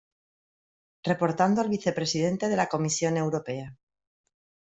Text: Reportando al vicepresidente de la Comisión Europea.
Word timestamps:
Reportando 1.03 1.61
al 1.61 1.69
vicepresidente 1.69 2.47
de 2.49 2.55
la 2.55 2.65
Comisión 2.65 3.17
Europea. 3.17 3.77